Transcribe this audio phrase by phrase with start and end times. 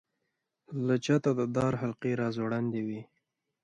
[0.85, 3.01] له چته د دار حلقې را ځوړندې وې.